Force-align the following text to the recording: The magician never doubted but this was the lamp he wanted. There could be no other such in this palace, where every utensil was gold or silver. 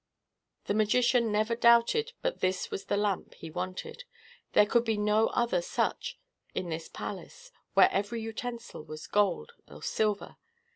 The 0.65 0.73
magician 0.73 1.31
never 1.31 1.53
doubted 1.55 2.13
but 2.23 2.39
this 2.39 2.71
was 2.71 2.85
the 2.85 2.97
lamp 2.97 3.35
he 3.35 3.51
wanted. 3.51 4.03
There 4.53 4.65
could 4.65 4.83
be 4.83 4.97
no 4.97 5.27
other 5.27 5.61
such 5.61 6.17
in 6.55 6.69
this 6.69 6.89
palace, 6.89 7.51
where 7.75 7.91
every 7.91 8.19
utensil 8.23 8.83
was 8.83 9.05
gold 9.05 9.51
or 9.67 9.83
silver. 9.83 10.37